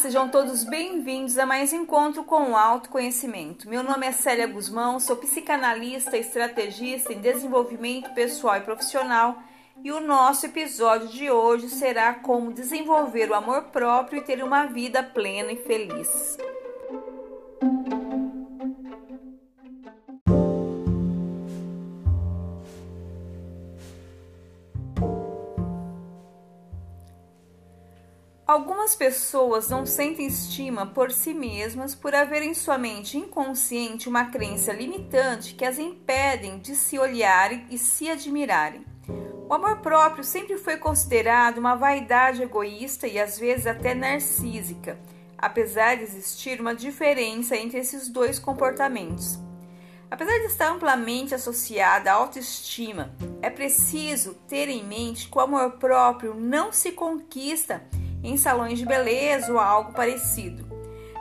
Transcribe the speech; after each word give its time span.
Sejam 0.00 0.30
todos 0.30 0.64
bem-vindos 0.64 1.36
a 1.36 1.44
mais 1.44 1.74
encontro 1.74 2.24
com 2.24 2.52
o 2.52 2.56
autoconhecimento. 2.56 3.68
Meu 3.68 3.82
nome 3.82 4.06
é 4.06 4.12
Célia 4.12 4.46
Guzmão, 4.46 4.98
sou 4.98 5.14
psicanalista, 5.14 6.16
estrategista 6.16 7.12
em 7.12 7.20
desenvolvimento 7.20 8.08
pessoal 8.14 8.56
e 8.56 8.62
profissional, 8.62 9.42
e 9.84 9.92
o 9.92 10.00
nosso 10.00 10.46
episódio 10.46 11.08
de 11.08 11.30
hoje 11.30 11.68
será 11.68 12.14
como 12.14 12.50
desenvolver 12.50 13.30
o 13.30 13.34
amor 13.34 13.64
próprio 13.64 14.20
e 14.20 14.24
ter 14.24 14.42
uma 14.42 14.64
vida 14.64 15.02
plena 15.02 15.52
e 15.52 15.56
feliz. 15.56 16.38
Algumas 28.50 28.96
pessoas 28.96 29.68
não 29.68 29.86
sentem 29.86 30.26
estima 30.26 30.84
por 30.84 31.12
si 31.12 31.32
mesmas 31.32 31.94
por 31.94 32.12
haver 32.12 32.42
em 32.42 32.52
sua 32.52 32.76
mente 32.76 33.16
inconsciente 33.16 34.08
uma 34.08 34.24
crença 34.24 34.72
limitante 34.72 35.54
que 35.54 35.64
as 35.64 35.78
impedem 35.78 36.58
de 36.58 36.74
se 36.74 36.98
olharem 36.98 37.64
e 37.70 37.78
se 37.78 38.10
admirarem. 38.10 38.84
O 39.48 39.54
amor 39.54 39.76
próprio 39.76 40.24
sempre 40.24 40.58
foi 40.58 40.76
considerado 40.76 41.58
uma 41.58 41.76
vaidade 41.76 42.42
egoísta 42.42 43.06
e 43.06 43.20
às 43.20 43.38
vezes 43.38 43.68
até 43.68 43.94
narcísica, 43.94 44.98
apesar 45.38 45.96
de 45.98 46.02
existir 46.02 46.60
uma 46.60 46.74
diferença 46.74 47.56
entre 47.56 47.78
esses 47.78 48.08
dois 48.08 48.40
comportamentos. 48.40 49.38
Apesar 50.10 50.40
de 50.40 50.46
estar 50.46 50.72
amplamente 50.72 51.36
associada 51.36 52.10
à 52.10 52.14
autoestima, 52.14 53.14
é 53.40 53.48
preciso 53.48 54.34
ter 54.48 54.68
em 54.68 54.82
mente 54.82 55.28
que 55.28 55.38
o 55.38 55.40
amor 55.40 55.74
próprio 55.78 56.34
não 56.34 56.72
se 56.72 56.90
conquista 56.90 57.80
em 58.22 58.36
salões 58.36 58.78
de 58.78 58.86
beleza 58.86 59.52
ou 59.52 59.58
algo 59.58 59.92
parecido. 59.92 60.68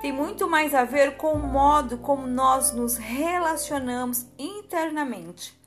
Tem 0.00 0.12
muito 0.12 0.48
mais 0.48 0.74
a 0.74 0.84
ver 0.84 1.16
com 1.16 1.32
o 1.32 1.38
modo 1.38 1.98
como 1.98 2.26
nós 2.26 2.72
nos 2.72 2.96
relacionamos 2.96 4.26
internamente. 4.38 5.58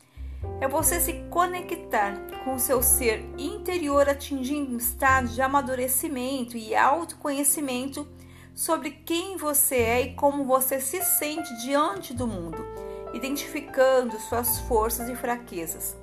É 0.61 0.67
você 0.67 0.99
se 0.99 1.13
conectar 1.29 2.15
com 2.43 2.59
seu 2.59 2.83
ser 2.83 3.25
interior, 3.37 4.07
atingindo 4.07 4.73
um 4.73 4.77
estado 4.77 5.27
de 5.29 5.41
amadurecimento 5.41 6.55
e 6.55 6.75
autoconhecimento 6.75 8.07
sobre 8.53 8.91
quem 8.91 9.37
você 9.37 9.75
é 9.75 10.01
e 10.01 10.13
como 10.13 10.45
você 10.45 10.79
se 10.79 11.01
sente 11.03 11.51
diante 11.61 12.13
do 12.13 12.27
mundo, 12.27 12.63
identificando 13.13 14.19
suas 14.19 14.59
forças 14.61 15.09
e 15.09 15.15
fraquezas. 15.15 15.97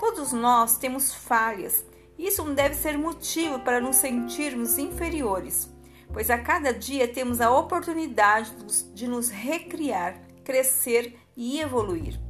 Todos 0.00 0.32
nós 0.32 0.76
temos 0.76 1.14
falhas 1.14 1.84
isso 2.18 2.44
não 2.44 2.54
deve 2.54 2.74
ser 2.74 2.96
motivo 2.96 3.58
para 3.60 3.80
nos 3.80 3.96
sentirmos 3.96 4.78
inferiores, 4.78 5.68
pois 6.12 6.30
a 6.30 6.38
cada 6.38 6.72
dia 6.72 7.08
temos 7.08 7.40
a 7.40 7.50
oportunidade 7.50 8.52
de 8.94 9.08
nos 9.08 9.28
recriar, 9.28 10.20
crescer 10.44 11.18
e 11.36 11.60
evoluir. 11.60 12.20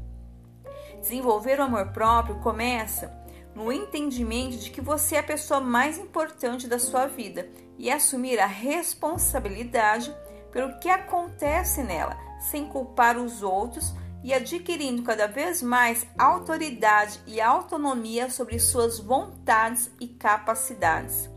Desenvolver 1.01 1.59
o 1.59 1.65
amor 1.65 1.89
próprio 1.89 2.39
começa 2.41 3.13
no 3.55 3.73
entendimento 3.73 4.57
de 4.57 4.71
que 4.71 4.81
você 4.81 5.17
é 5.17 5.19
a 5.19 5.25
pessoa 5.25 5.61
mais 5.61 5.99
importante 5.99 6.67
da 6.67 6.79
sua 6.79 7.07
vida 7.07 7.49
e 7.77 7.91
assumir 7.91 8.39
a 8.39 8.47
responsabilidade 8.47 10.15
pelo 10.51 10.79
que 10.79 10.89
acontece 10.89 11.83
nela, 11.83 12.17
sem 12.51 12.67
culpar 12.67 13.19
os 13.19 13.43
outros 13.43 13.93
e 14.23 14.33
adquirindo 14.33 15.03
cada 15.03 15.27
vez 15.27 15.63
mais 15.63 16.07
autoridade 16.19 17.21
e 17.27 17.41
autonomia 17.41 18.31
sobre 18.31 18.59
suas 18.59 18.99
vontades 18.99 19.91
e 20.01 20.07
capacidades. 20.07 21.29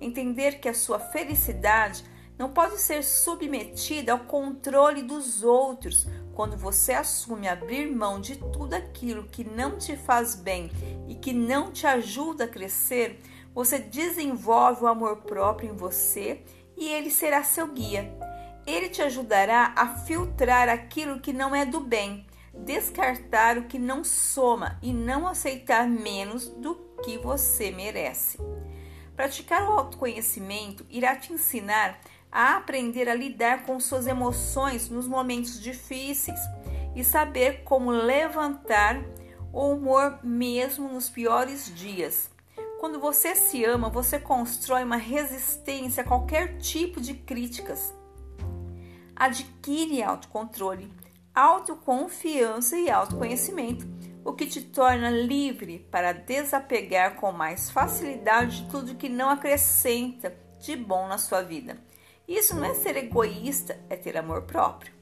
Entender 0.00 0.58
que 0.58 0.68
a 0.68 0.74
sua 0.74 0.98
felicidade 0.98 2.04
não 2.38 2.50
pode 2.50 2.80
ser 2.80 3.04
submetida 3.04 4.12
ao 4.12 4.20
controle 4.20 5.02
dos 5.02 5.42
outros 5.44 6.06
quando 6.34 6.56
você 6.56 6.92
assume 6.92 7.46
abrir 7.46 7.88
mão 7.90 8.20
de 8.20 8.36
tudo 8.36 8.74
aquilo 8.74 9.28
que 9.28 9.44
não 9.44 9.78
te 9.78 9.96
faz 9.96 10.34
bem 10.34 10.70
e 11.08 11.14
que 11.14 11.32
não 11.32 11.70
te 11.70 11.86
ajuda 11.86 12.44
a 12.44 12.48
crescer, 12.48 13.20
você 13.54 13.78
desenvolve 13.78 14.82
o 14.82 14.88
amor 14.88 15.18
próprio 15.18 15.70
em 15.70 15.76
você 15.76 16.42
e 16.76 16.88
ele 16.88 17.08
será 17.08 17.44
seu 17.44 17.68
guia. 17.72 18.12
Ele 18.66 18.88
te 18.88 19.02
ajudará 19.02 19.74
a 19.76 19.86
filtrar 19.86 20.68
aquilo 20.68 21.20
que 21.20 21.32
não 21.32 21.54
é 21.54 21.66
do 21.66 21.80
bem, 21.80 22.26
descartar 22.54 23.58
o 23.58 23.64
que 23.64 23.78
não 23.78 24.02
soma 24.02 24.78
e 24.80 24.92
não 24.92 25.26
aceitar 25.26 25.86
menos 25.86 26.48
do 26.48 26.74
que 27.04 27.18
você 27.18 27.70
merece. 27.70 28.38
Praticar 29.14 29.68
o 29.68 29.72
autoconhecimento 29.72 30.86
irá 30.88 31.14
te 31.14 31.32
ensinar 31.32 32.00
a 32.32 32.56
aprender 32.56 33.08
a 33.08 33.14
lidar 33.14 33.64
com 33.64 33.78
suas 33.78 34.06
emoções 34.06 34.88
nos 34.88 35.06
momentos 35.06 35.60
difíceis 35.60 36.40
e 36.96 37.04
saber 37.04 37.62
como 37.64 37.90
levantar 37.90 39.00
o 39.52 39.68
humor 39.68 40.18
mesmo 40.22 40.88
nos 40.88 41.08
piores 41.10 41.72
dias. 41.76 42.30
Quando 42.80 42.98
você 42.98 43.34
se 43.34 43.64
ama, 43.64 43.88
você 43.88 44.18
constrói 44.18 44.84
uma 44.84 44.96
resistência 44.96 46.02
a 46.02 46.06
qualquer 46.06 46.56
tipo 46.58 47.00
de 47.00 47.14
críticas 47.14 47.94
adquire 49.24 50.02
autocontrole, 50.02 50.92
autoconfiança 51.34 52.76
e 52.76 52.90
autoconhecimento, 52.90 53.86
o 54.22 54.34
que 54.34 54.46
te 54.46 54.60
torna 54.60 55.08
livre 55.08 55.78
para 55.90 56.12
desapegar 56.12 57.16
com 57.16 57.32
mais 57.32 57.70
facilidade 57.70 58.62
de 58.62 58.70
tudo 58.70 58.94
que 58.94 59.08
não 59.08 59.30
acrescenta 59.30 60.36
de 60.60 60.76
bom 60.76 61.08
na 61.08 61.16
sua 61.16 61.40
vida. 61.40 61.78
Isso 62.28 62.54
não 62.54 62.66
é 62.66 62.74
ser 62.74 62.98
egoísta, 62.98 63.78
é 63.88 63.96
ter 63.96 64.16
amor 64.16 64.42
próprio. 64.42 64.92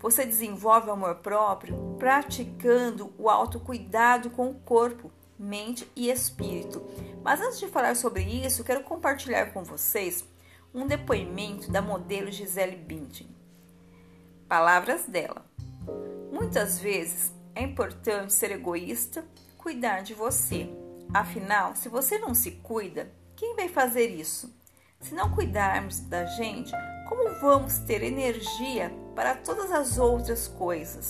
Você 0.00 0.26
desenvolve 0.26 0.88
o 0.88 0.92
amor 0.92 1.16
próprio 1.16 1.96
praticando 1.98 3.14
o 3.16 3.30
autocuidado 3.30 4.28
com 4.30 4.50
o 4.50 4.54
corpo, 4.54 5.10
mente 5.38 5.90
e 5.96 6.10
espírito. 6.10 6.82
Mas 7.22 7.40
antes 7.40 7.58
de 7.58 7.68
falar 7.68 7.96
sobre 7.96 8.22
isso, 8.22 8.64
quero 8.64 8.84
compartilhar 8.84 9.46
com 9.52 9.64
vocês 9.64 10.24
um 10.74 10.86
depoimento 10.86 11.70
da 11.70 11.80
modelo 11.80 12.30
Gisele 12.30 12.76
Bündchen. 12.76 13.41
Palavras 14.52 15.06
dela. 15.06 15.46
Muitas 16.30 16.78
vezes 16.78 17.32
é 17.54 17.62
importante 17.62 18.34
ser 18.34 18.50
egoísta, 18.50 19.24
cuidar 19.56 20.02
de 20.02 20.12
você. 20.12 20.68
Afinal, 21.14 21.74
se 21.74 21.88
você 21.88 22.18
não 22.18 22.34
se 22.34 22.50
cuida, 22.62 23.10
quem 23.34 23.56
vai 23.56 23.70
fazer 23.70 24.08
isso? 24.08 24.54
Se 25.00 25.14
não 25.14 25.30
cuidarmos 25.30 26.00
da 26.00 26.26
gente, 26.26 26.70
como 27.08 27.40
vamos 27.40 27.78
ter 27.78 28.02
energia 28.02 28.92
para 29.14 29.34
todas 29.34 29.72
as 29.72 29.96
outras 29.96 30.46
coisas? 30.48 31.08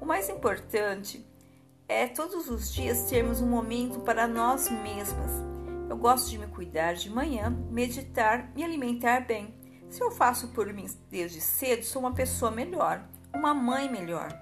O 0.00 0.06
mais 0.06 0.28
importante 0.28 1.26
é 1.88 2.06
todos 2.06 2.48
os 2.48 2.72
dias 2.72 3.10
termos 3.10 3.40
um 3.40 3.48
momento 3.48 3.98
para 4.02 4.28
nós 4.28 4.68
mesmas. 4.68 5.32
Eu 5.90 5.96
gosto 5.96 6.30
de 6.30 6.38
me 6.38 6.46
cuidar 6.46 6.92
de 6.92 7.10
manhã, 7.10 7.50
meditar, 7.72 8.52
me 8.54 8.62
alimentar 8.62 9.26
bem. 9.26 9.52
Se 9.92 10.02
eu 10.02 10.10
faço 10.10 10.48
por 10.48 10.72
mim 10.72 10.86
desde 11.10 11.38
cedo, 11.38 11.84
sou 11.84 12.00
uma 12.00 12.14
pessoa 12.14 12.50
melhor, 12.50 13.04
uma 13.30 13.52
mãe 13.52 13.90
melhor. 13.90 14.32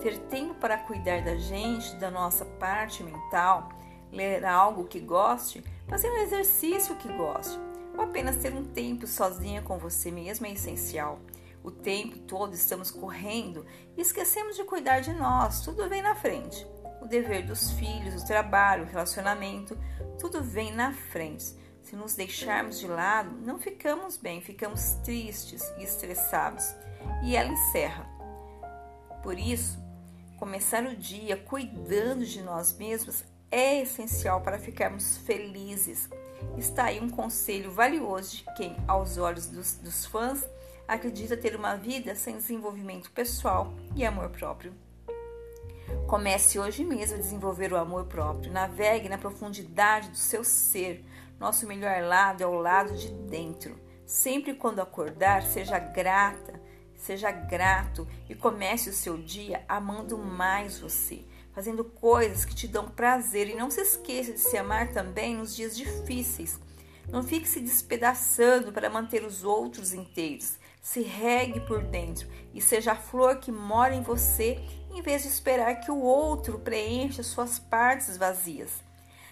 Ter 0.00 0.16
tempo 0.16 0.54
para 0.54 0.78
cuidar 0.78 1.24
da 1.24 1.34
gente, 1.34 1.96
da 1.96 2.08
nossa 2.08 2.44
parte 2.44 3.02
mental, 3.02 3.70
ler 4.12 4.44
algo 4.44 4.84
que 4.84 5.00
goste, 5.00 5.64
fazer 5.88 6.08
um 6.08 6.18
exercício 6.18 6.94
que 6.94 7.12
goste, 7.12 7.58
ou 7.98 8.04
apenas 8.04 8.36
ter 8.36 8.54
um 8.54 8.62
tempo 8.62 9.08
sozinha 9.08 9.60
com 9.60 9.76
você 9.76 10.08
mesma 10.12 10.46
é 10.46 10.52
essencial. 10.52 11.18
O 11.64 11.72
tempo 11.72 12.16
todo 12.20 12.54
estamos 12.54 12.92
correndo 12.92 13.66
e 13.96 14.02
esquecemos 14.02 14.54
de 14.54 14.62
cuidar 14.62 15.00
de 15.00 15.12
nós, 15.14 15.62
tudo 15.62 15.88
vem 15.88 16.00
na 16.00 16.14
frente. 16.14 16.64
O 17.00 17.06
dever 17.06 17.44
dos 17.44 17.72
filhos, 17.72 18.22
o 18.22 18.26
trabalho, 18.26 18.84
o 18.84 18.88
relacionamento, 18.88 19.76
tudo 20.20 20.40
vem 20.44 20.72
na 20.72 20.92
frente. 20.92 21.60
Se 21.92 21.96
nos 21.96 22.14
deixarmos 22.14 22.80
de 22.80 22.88
lado, 22.88 23.36
não 23.44 23.58
ficamos 23.58 24.16
bem, 24.16 24.40
ficamos 24.40 24.94
tristes 25.04 25.62
e 25.76 25.82
estressados. 25.82 26.74
E 27.22 27.36
ela 27.36 27.52
encerra. 27.52 28.08
Por 29.22 29.38
isso, 29.38 29.78
começar 30.38 30.84
o 30.84 30.96
dia 30.96 31.36
cuidando 31.36 32.24
de 32.24 32.40
nós 32.40 32.74
mesmos 32.78 33.22
é 33.50 33.82
essencial 33.82 34.40
para 34.40 34.58
ficarmos 34.58 35.18
felizes. 35.18 36.08
Está 36.56 36.84
aí 36.84 36.98
um 36.98 37.10
conselho 37.10 37.70
valioso 37.70 38.38
de 38.38 38.44
quem, 38.56 38.74
aos 38.88 39.18
olhos 39.18 39.46
dos, 39.46 39.74
dos 39.74 40.06
fãs, 40.06 40.48
acredita 40.88 41.36
ter 41.36 41.54
uma 41.54 41.76
vida 41.76 42.14
sem 42.14 42.38
desenvolvimento 42.38 43.10
pessoal 43.10 43.70
e 43.94 44.02
amor 44.02 44.30
próprio. 44.30 44.72
Comece 46.06 46.58
hoje 46.58 46.84
mesmo 46.84 47.16
a 47.16 47.20
desenvolver 47.20 47.72
o 47.72 47.76
amor 47.76 48.04
próprio. 48.06 48.52
Navegue 48.52 49.08
na 49.08 49.18
profundidade 49.18 50.10
do 50.10 50.16
seu 50.16 50.44
ser. 50.44 51.04
Nosso 51.40 51.66
melhor 51.66 52.02
lado 52.02 52.42
é 52.42 52.46
o 52.46 52.60
lado 52.60 52.96
de 52.96 53.08
dentro. 53.08 53.78
Sempre 54.04 54.54
quando 54.54 54.80
acordar, 54.80 55.42
seja 55.42 55.78
grata, 55.78 56.60
seja 56.96 57.30
grato 57.30 58.06
e 58.28 58.34
comece 58.34 58.90
o 58.90 58.92
seu 58.92 59.16
dia 59.16 59.64
amando 59.68 60.18
mais 60.18 60.78
você, 60.78 61.24
fazendo 61.54 61.82
coisas 61.82 62.44
que 62.44 62.54
te 62.54 62.68
dão 62.68 62.88
prazer 62.88 63.48
e 63.48 63.56
não 63.56 63.70
se 63.70 63.80
esqueça 63.80 64.32
de 64.32 64.40
se 64.40 64.56
amar 64.56 64.92
também 64.92 65.36
nos 65.36 65.56
dias 65.56 65.76
difíceis. 65.76 66.60
Não 67.08 67.22
fique 67.22 67.48
se 67.48 67.60
despedaçando 67.60 68.70
para 68.70 68.90
manter 68.90 69.24
os 69.24 69.44
outros 69.44 69.92
inteiros 69.92 70.58
se 70.82 71.00
regue 71.00 71.60
por 71.60 71.80
dentro 71.80 72.26
e 72.52 72.60
seja 72.60 72.92
a 72.92 72.96
flor 72.96 73.36
que 73.36 73.52
mora 73.52 73.94
em 73.94 74.02
você, 74.02 74.58
em 74.92 75.00
vez 75.00 75.22
de 75.22 75.28
esperar 75.28 75.76
que 75.76 75.92
o 75.92 76.00
outro 76.00 76.58
preencha 76.58 77.22
suas 77.22 77.60
partes 77.60 78.16
vazias. 78.16 78.82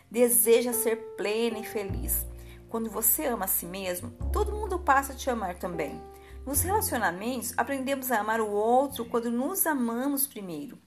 Deseja 0.09 0.73
ser 0.73 0.97
plena 1.17 1.59
e 1.59 1.65
feliz. 1.65 2.25
Quando 2.69 2.89
você 2.89 3.27
ama 3.27 3.47
a 3.47 3.49
si 3.49 3.67
mesmo, 3.67 4.13
todo 4.33 4.53
mundo 4.53 4.79
passa 4.79 5.13
a 5.13 5.17
te 5.17 5.29
amar 5.29 5.57
também. 5.57 6.01
Nos 6.47 6.63
relacionamentos, 6.63 7.53
aprendemos 7.57 8.13
a 8.13 8.21
amar 8.21 8.41
o 8.41 8.51
outro 8.51 9.05
quando 9.05 9.29
nos 9.29 9.67
amamos 9.67 10.29
primeiro. 10.29 10.79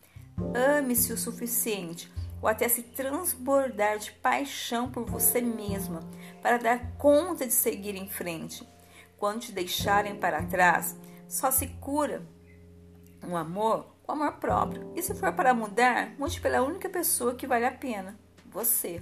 Ame-se 0.55 1.11
o 1.11 1.17
suficiente 1.17 2.11
ou 2.41 2.47
até 2.47 2.69
se 2.69 2.83
transbordar 2.83 3.99
de 3.99 4.13
paixão 4.13 4.89
por 4.89 5.05
você 5.05 5.41
mesma 5.41 5.99
para 6.41 6.57
dar 6.57 6.93
conta 6.97 7.45
de 7.45 7.53
seguir 7.53 7.95
em 7.95 8.09
frente 8.09 8.65
quando 9.23 9.39
te 9.39 9.53
deixarem 9.53 10.17
para 10.17 10.43
trás, 10.43 10.97
só 11.29 11.49
se 11.49 11.67
cura 11.79 12.27
um 13.25 13.37
amor 13.37 13.85
com 14.03 14.11
amor 14.11 14.33
próprio. 14.33 14.91
E 14.97 15.01
se 15.01 15.15
for 15.15 15.31
para 15.31 15.53
mudar, 15.53 16.13
mude 16.19 16.41
pela 16.41 16.61
única 16.61 16.89
pessoa 16.89 17.33
que 17.33 17.47
vale 17.47 17.65
a 17.65 17.71
pena, 17.71 18.19
você. 18.51 19.01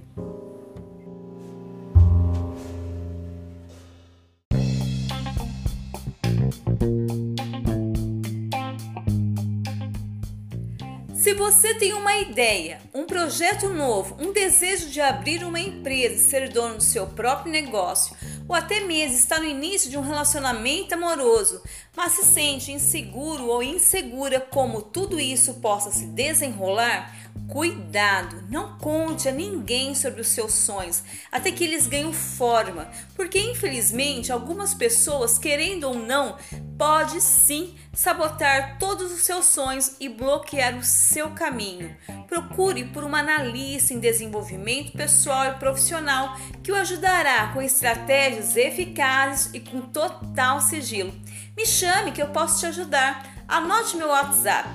Se 11.16 11.34
você 11.34 11.74
tem 11.76 11.94
uma 11.94 12.18
ideia, 12.18 12.80
um 12.94 13.06
projeto 13.06 13.70
novo, 13.70 14.18
um 14.20 14.32
desejo 14.32 14.88
de 14.90 15.02
abrir 15.02 15.44
uma 15.44 15.60
empresa 15.60 16.14
e 16.14 16.20
ser 16.20 16.50
dono 16.50 16.78
do 16.78 16.84
seu 16.84 17.08
próprio 17.08 17.52
negócio, 17.52 18.16
ou 18.52 18.56
até 18.56 18.82
mesmo 18.82 19.16
está 19.16 19.40
no 19.40 19.46
início 19.46 19.90
de 19.90 19.98
um 19.98 20.02
relacionamento 20.02 20.94
amoroso, 20.94 21.62
mas 21.96 22.12
se 22.12 22.26
sente 22.26 22.74
inseguro 22.74 23.48
ou 23.48 23.64
insegura 23.64 24.42
como 24.42 24.82
tudo 24.82 25.18
isso 25.18 25.54
possa 25.62 25.90
se 25.90 26.06
desenrolar, 26.08 27.31
Cuidado, 27.52 28.46
não 28.50 28.78
conte 28.78 29.28
a 29.28 29.32
ninguém 29.32 29.94
sobre 29.94 30.22
os 30.22 30.30
seus 30.30 30.54
sonhos 30.54 31.04
até 31.30 31.52
que 31.52 31.66
eles 31.66 31.86
ganhem 31.86 32.14
forma, 32.14 32.90
porque 33.14 33.38
infelizmente 33.38 34.32
algumas 34.32 34.74
pessoas, 34.74 35.38
querendo 35.38 35.84
ou 35.84 35.96
não, 35.96 36.38
pode 36.78 37.20
sim 37.20 37.76
sabotar 37.94 38.78
todos 38.80 39.12
os 39.12 39.24
seus 39.24 39.46
sonhos 39.46 39.98
e 40.00 40.08
bloquear 40.08 40.78
o 40.78 40.84
seu 40.84 41.32
caminho. 41.32 41.94
Procure 42.26 42.86
por 42.86 43.04
uma 43.04 43.20
analista 43.20 43.94
em 43.94 44.00
desenvolvimento 44.00 44.94
pessoal 44.94 45.48
e 45.48 45.56
profissional 45.56 46.38
que 46.64 46.72
o 46.72 46.76
ajudará 46.76 47.52
com 47.54 47.62
estratégias 47.62 48.56
eficazes 48.56 49.54
e 49.54 49.60
com 49.60 49.82
total 49.82 50.62
sigilo. 50.62 51.14
Me 51.58 51.66
chame 51.66 52.14
que 52.14 52.22
eu 52.22 52.28
posso 52.28 52.62
te 52.62 52.68
ajudar. 52.68 53.30
Anote 53.46 53.98
meu 53.98 54.08
WhatsApp 54.08 54.70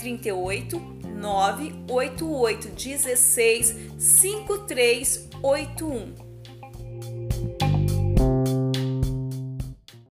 038 0.00 0.93
988 1.24 2.76
16 2.76 3.72
5381. 3.98 6.23